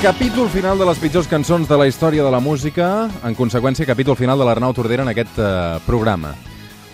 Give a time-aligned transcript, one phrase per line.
[0.00, 3.10] Capítol final de les pitjors cançons de la història de la música.
[3.20, 6.30] En conseqüència, capítol final de l'Arnau Tordera en aquest eh, programa.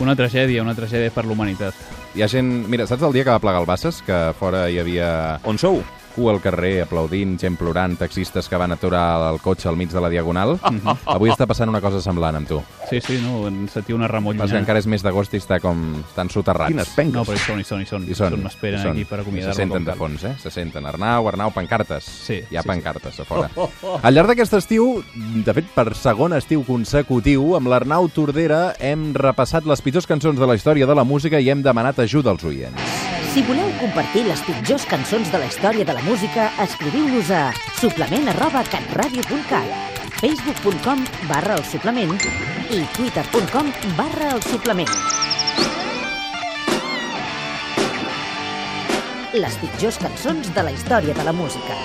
[0.02, 1.78] Una tragèdia, una tragèdia per l'humanitat.
[2.18, 2.50] Hi ha gent...
[2.66, 4.00] Mira, saps el dia que va plegar el Bassas?
[4.02, 5.38] Que fora hi havia...
[5.46, 5.78] On sou?
[6.16, 10.00] Cua al carrer aplaudint, gent plorant, taxistes que van aturar el cotxe al mig de
[10.00, 10.56] la Diagonal.
[11.04, 12.62] Avui està passant una cosa semblant amb tu.
[12.88, 14.40] Sí, sí, no, en sentia una remolla.
[14.42, 15.84] Passa que encara és mes d'agost i està com...
[16.08, 16.72] estan soterrats.
[16.72, 17.14] Quines penques.
[17.20, 18.06] No, però hi són, hi són, hi són.
[18.08, 18.92] Hi són, M'esperen hi són.
[18.96, 19.58] aquí per Se acomiadar-lo.
[19.60, 20.34] senten de fons, eh?
[20.42, 20.86] Se senten.
[20.86, 22.04] Arnau, Arnau, pancartes.
[22.26, 23.50] Sí, Hi ha sí, pancartes a fora.
[24.02, 25.02] Al llarg d'aquest estiu,
[25.44, 30.46] de fet, per segon estiu consecutiu, amb l'Arnau Tordera hem repassat les pitjors cançons de
[30.48, 33.05] la història de la música i hem demanat ajuda als oients.
[33.36, 37.40] Si voleu compartir les pitjors cançons de la història de la música, escriviu-nos a
[37.76, 42.16] suplement arroba catradio.cat facebook.com barra el suplement
[42.72, 44.88] i twitter.com barra el suplement.
[49.36, 51.76] Les pitjors cançons de la història de la música.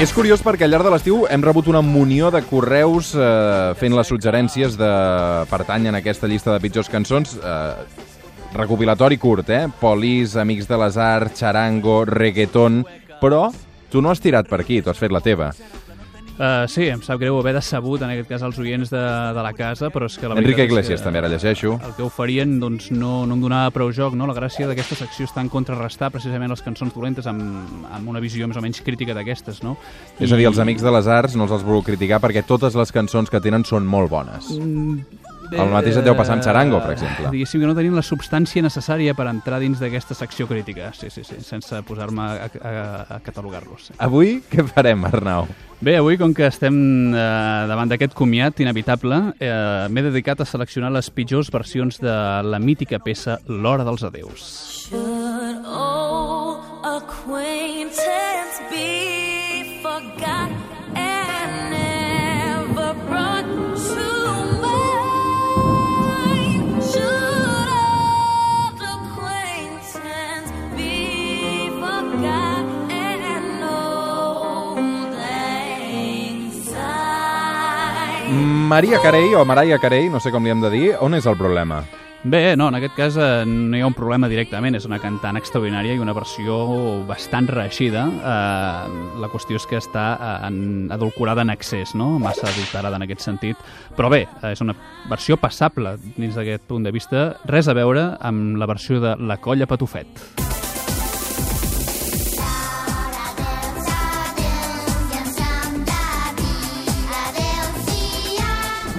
[0.00, 3.94] És curiós perquè al llarg de l'estiu hem rebut una munió de correus eh, fent
[3.94, 4.92] les suggerències de
[5.50, 7.36] pertany en aquesta llista de pitjors cançons.
[7.36, 8.08] Eh,
[8.56, 9.66] recopilatori curt, eh?
[9.80, 12.82] Polis, Amics de Arts, Charango, Reggaeton...
[13.22, 13.52] Però
[13.92, 15.52] tu no has tirat per aquí, tu has fet la teva.
[16.42, 19.02] Uh, sí, em sap greu haver decebut, en aquest cas, els oients de,
[19.36, 21.76] de la casa, però és que la Enrique Iglesias que, també, ara llegeixo.
[21.78, 24.26] El que oferien doncs, no, no em donava prou joc, no?
[24.26, 28.50] La gràcia d'aquesta secció està en contrarrestar precisament les cançons dolentes amb, amb una visió
[28.50, 29.76] més o menys crítica d'aquestes, no?
[30.18, 32.74] És a dir, els Amics de les Arts no els els voleu criticar perquè totes
[32.74, 34.50] les cançons que tenen són molt bones.
[35.58, 37.26] El mateix et deu passar amb Charango, per exemple.
[37.28, 41.10] Eh, Diguéssim que no tenim la substància necessària per entrar dins d'aquesta secció crítica, sí,
[41.12, 42.72] sí, sí, sense posar-me a, a,
[43.16, 43.92] a catalogar-los.
[44.02, 45.48] Avui què farem, Arnau?
[45.82, 46.76] Bé, avui, com que estem
[47.10, 47.18] eh,
[47.66, 52.14] davant d'aquest comiat inevitable, eh, m'he dedicat a seleccionar les pitjors versions de
[52.46, 54.46] la mítica peça L'Hora dels Adeus.
[54.86, 60.81] Should old acquaintance be forgot
[78.30, 81.36] Maria Carey, o Mariah Carey, no sé com li hem de dir, on és el
[81.36, 81.82] problema?
[82.22, 85.34] Bé, no, en aquest cas eh, no hi ha un problema directament, és una cantant
[85.40, 86.60] extraordinària i una versió
[87.08, 88.04] bastant reeixida.
[88.06, 90.60] Eh, la qüestió és que està eh, en,
[90.94, 92.12] adulcorada en excés, no?
[92.22, 93.66] massa adulterada en aquest sentit.
[93.98, 94.76] Però bé, eh, és una
[95.10, 99.40] versió passable dins d'aquest punt de vista, res a veure amb la versió de La
[99.42, 100.51] colla Patufet.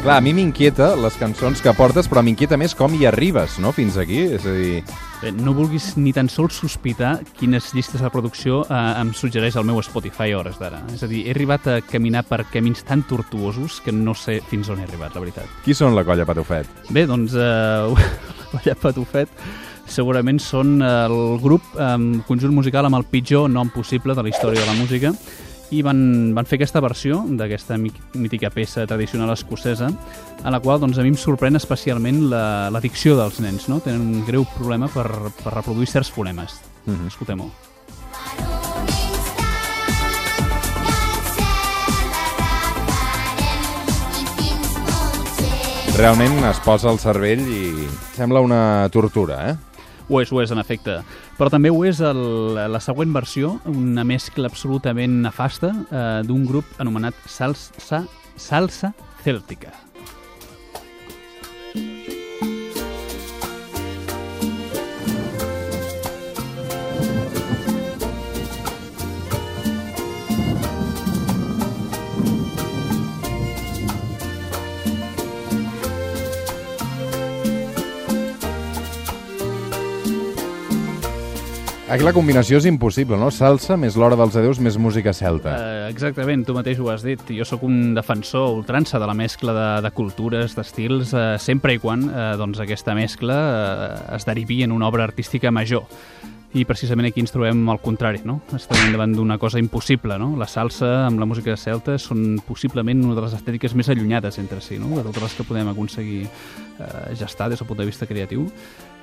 [0.04, 3.70] Clar, a mi m'inquieta les cançons que portes, però m'inquieta més com hi arribes, no?,
[3.72, 4.18] fins aquí.
[4.36, 4.82] És a dir,
[5.22, 9.64] Bé, no vulguis ni tan sols sospitar quines llistes de reproducció eh, em suggereix el
[9.70, 10.82] meu Spotify a hores d'ara.
[10.92, 14.68] És a dir, he arribat a caminar per camins tan tortuosos que no sé fins
[14.68, 15.48] on he arribat, la veritat.
[15.64, 16.68] qui són la colla Patufet?
[16.92, 18.04] Bé, doncs, eh,
[18.42, 19.32] la colla Patufet
[19.88, 21.96] segurament són eh, el grup, eh,
[22.28, 25.16] conjunt musical amb el pitjor nom possible de la història de la música
[25.74, 26.00] i van,
[26.36, 31.14] van fer aquesta versió d'aquesta mítica peça tradicional escocesa en la qual doncs, a mi
[31.14, 33.80] em sorprèn especialment la, la dels nens, no?
[33.82, 35.08] Tenen un greu problema per,
[35.42, 36.60] per reproduir certs fonemes.
[36.86, 37.08] Mhm.
[37.08, 37.52] Escoltem-ho.
[45.94, 49.73] Realment es posa al cervell i sembla una tortura, eh?
[50.10, 51.00] Ho és, ho és, en efecte.
[51.38, 52.24] Però també ho és el,
[52.72, 58.04] la següent versió, una mescla absolutament nefasta eh, d'un grup anomenat Salsa,
[58.36, 59.72] Salsa Cèltica.
[81.94, 83.28] Aquí la combinació és impossible, no?
[83.30, 85.52] Salsa més l'hora dels adeus més música celta.
[85.54, 87.22] Eh, exactament, tu mateix ho has dit.
[87.38, 91.82] Jo sóc un defensor ultrança de la mescla de, de cultures, d'estils, eh, sempre i
[91.84, 95.86] quan eh, doncs aquesta mescla eh, es derivi en una obra artística major.
[96.54, 98.36] I precisament aquí ens trobem al contrari, no?
[98.54, 100.36] Estem davant d'una cosa impossible, no?
[100.38, 104.62] La salsa amb la música celta són possiblement una de les estètiques més allunyades entre
[104.62, 104.92] si, no?
[105.00, 108.46] De totes les que podem aconseguir eh, gestar des del punt de vista creatiu.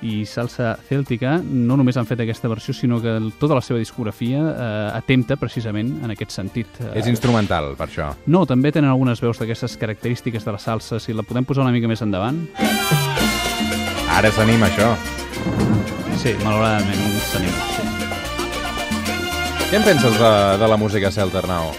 [0.01, 4.39] I Salsa Cèltica no només han fet aquesta versió, sinó que tota la seva discografia
[4.39, 6.79] eh, atempta precisament en aquest sentit.
[6.79, 8.13] Eh, És instrumental, per això.
[8.31, 10.99] no, també tenen algunes veus d'aquestes característiques de la salsa.
[11.03, 12.47] Si la podem posar una mica més endavant.
[14.11, 14.95] Ara s'anima, això.
[16.21, 17.63] Sí, malauradament s'anima.
[17.73, 17.85] Sí.
[19.71, 21.71] Què en penses de, de la música celta, Arnau?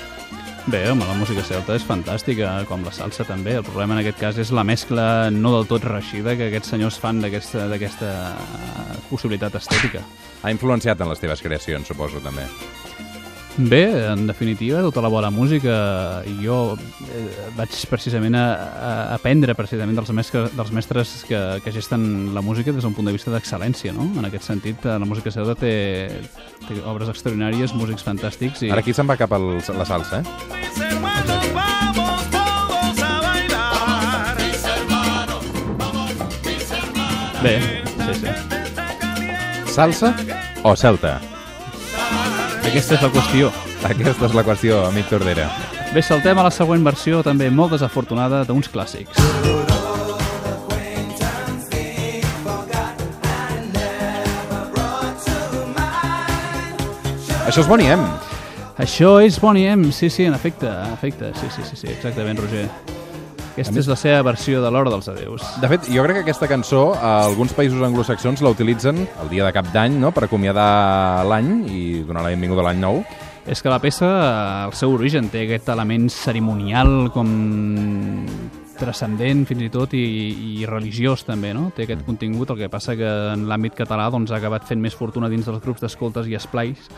[0.66, 3.54] Bé, home, la música celta és fantàstica, com la salsa també.
[3.60, 6.98] El problema en aquest cas és la mescla no del tot reixida que aquests senyors
[6.98, 8.10] fan d'aquesta
[9.10, 10.02] possibilitat estètica.
[10.42, 12.48] Ha influenciat en les teves creacions, suposo, també.
[13.68, 19.54] Bé, en definitiva, tota la bona música i jo eh, vaig precisament a, a aprendre
[19.54, 23.30] precisament dels, mestres, dels mestres que, que gesten la música des d'un punt de vista
[23.30, 24.08] d'excel·lència, no?
[24.18, 25.74] En aquest sentit, eh, la música celta té,
[26.66, 28.72] té obres extraordinàries, músics fantàstics i...
[28.72, 30.26] Ara aquí se'n va cap al, la salsa, eh?
[37.42, 37.58] Bé,
[37.98, 38.28] sí, sí.
[39.72, 40.14] Salsa
[40.62, 41.31] o celta?
[42.62, 43.50] Aquesta és la qüestió.
[43.84, 45.48] Aquesta és la qüestió, amic Tordera.
[45.92, 49.18] Bé, saltem a la següent versió, també molt desafortunada, d'uns clàssics.
[57.46, 58.06] Això és Boniem.
[58.80, 62.40] Això és Bonnie M, sí, sí, en efecte, en efecte, sí, sí, sí, sí exactament,
[62.40, 63.01] Roger.
[63.52, 65.44] Aquesta és la seva versió de l'Hora dels Adeus.
[65.60, 69.44] De fet, jo crec que aquesta cançó a alguns països anglosaxons la utilitzen el dia
[69.44, 73.02] de cap d'any, no?, per acomiadar l'any i donar la benvinguda a l'any nou.
[73.44, 74.08] És que la peça,
[74.70, 77.28] el seu origen, té aquest element cerimonial com
[78.82, 80.02] transcendent fins i tot i,
[80.60, 81.70] i religiós també, no?
[81.76, 84.94] Té aquest contingut, el que passa que en l'àmbit català doncs, ha acabat fent més
[84.98, 86.90] fortuna dins dels grups d'escoltes i esplais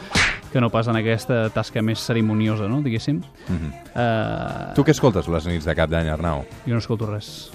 [0.53, 2.81] que no pas en aquesta tasca més cerimoniosa, no?
[2.83, 3.21] diguéssim.
[3.49, 3.73] Mm -hmm.
[3.95, 6.45] uh, Tu què escoltes les nits de cap d'any, Arnau?
[6.67, 7.51] jo no escolto res.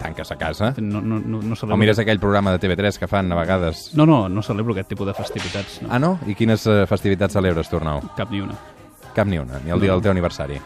[0.00, 0.72] Tanques a casa?
[0.78, 1.74] No, no, no, no celebro...
[1.74, 3.90] O mires aquell programa de TV3 que fan a vegades?
[3.94, 5.82] No, no, no celebro aquest tipus de festivitats.
[5.82, 5.88] No.
[5.90, 6.18] Ah, no?
[6.26, 8.00] I quines eh, festivitats celebres tu, Arnau?
[8.16, 8.54] Cap ni una.
[9.14, 9.94] Cap ni una, ni el dia No.
[9.96, 10.58] del teu aniversari.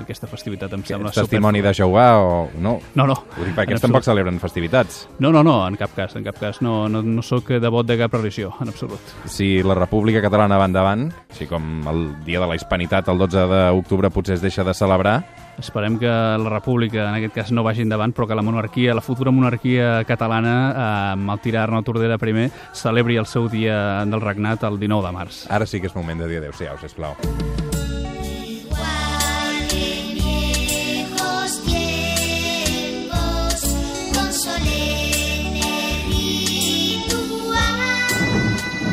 [0.00, 2.30] Aquesta festivitat em sembla ets testimoni de Jehovà o...
[2.58, 3.16] No, No, no.
[3.36, 5.04] Ho dic perquè tampoc celebren festivitats.
[5.18, 6.62] No, no, no, en cap cas, en cap cas.
[6.64, 9.14] No, no, no sóc devot de cap religió, en absolut.
[9.26, 13.46] Si la República Catalana va endavant, així com el dia de la Hispanitat, el 12
[13.52, 15.20] d'octubre, potser es deixa de celebrar,
[15.60, 19.04] Esperem que la república, en aquest cas, no vagi endavant, però que la monarquia, la
[19.04, 24.24] futura monarquia catalana, eh, amb el tir Arnau Tordera primer, celebri el seu dia del
[24.24, 25.44] regnat el 19 de març.
[25.50, 27.14] ara sí que és moment de dir adéu-siau, sisplau.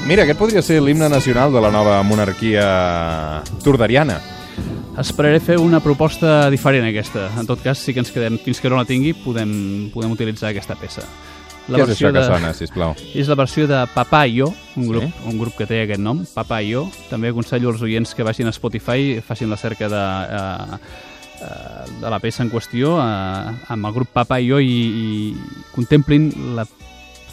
[0.08, 4.22] Mira, aquest podria ser l'himne nacional de la nova monarquia torderiana.
[4.98, 7.26] Esperaré fer una proposta diferent aquesta.
[7.38, 9.52] En tot cas, sí que ens quedem, fins que no la tingui, podem,
[9.92, 11.04] podem utilitzar aquesta peça.
[11.68, 12.96] Què és això que sona, sisplau?
[13.12, 14.48] És la versió de Papà i jo,
[14.80, 15.28] un grup, Sí?
[15.28, 16.88] un grup que té aquest nom, Papà i jo.
[17.12, 20.06] També aconsello als oients que vagin a Spotify, facin la cerca de,
[20.40, 20.78] eh,
[21.44, 25.36] eh, de la peça en qüestió eh, amb el grup Papà i jo i, i
[25.76, 26.64] contemplin la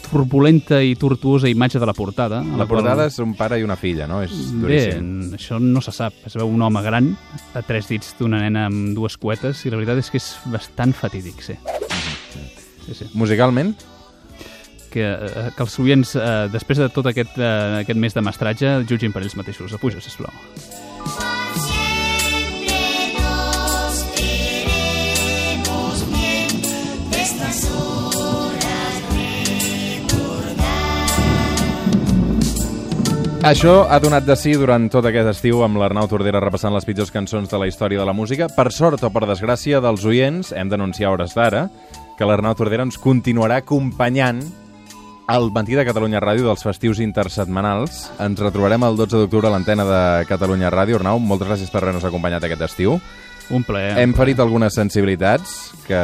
[0.07, 2.41] turbulenta i tortuosa imatge de la portada.
[2.43, 4.21] La qual- portada és un pare i una filla, no?
[4.23, 5.33] És Bé, duríssim.
[5.35, 6.13] això no se sap.
[6.25, 7.15] Es veu un home gran
[7.53, 10.93] a tres dits d'una nena amb dues cuetes i la veritat és que és bastant
[10.93, 11.53] fatídic, sí.
[12.85, 13.05] Sí, sí.
[13.13, 13.75] Musicalment?
[14.91, 18.85] Que, eh, que els oients, eh, després de tot aquest, eh, aquest mes de mestratge,
[18.87, 19.73] jutgin per ells mateixos.
[19.73, 20.31] Apuja, sisplau.
[33.45, 37.11] Això ha donat de sí durant tot aquest estiu amb l'Arnau Tordera repassant les pitjors
[37.13, 38.47] cançons de la història de la música.
[38.49, 41.67] Per sort o per desgràcia dels oients, hem d'anunciar hores d'ara
[42.17, 44.41] que l'Arnau Tordera ens continuarà acompanyant
[45.29, 48.07] al matí de Catalunya Ràdio dels festius intersetmanals.
[48.17, 50.97] Ens retrobarem el 12 d'octubre a l'antena de Catalunya Ràdio.
[50.97, 52.97] Arnau, moltes gràcies per haver-nos acompanyat aquest estiu.
[53.53, 53.97] Un plaer.
[54.01, 55.99] Hem ferit algunes sensibilitats que...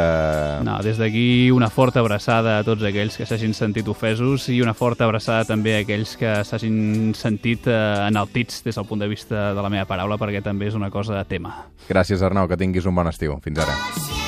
[0.66, 4.76] No, des d'aquí una forta abraçada a tots aquells que s'hagin sentit ofesos i una
[4.78, 9.52] forta abraçada també a aquells que s'hagin sentit eh, enaltits des del punt de vista
[9.58, 11.56] de la meva paraula perquè també és una cosa a tema.
[11.90, 13.40] Gràcies, Arnau, que tinguis un bon estiu.
[13.42, 13.78] Fins ara.
[13.78, 14.21] siempre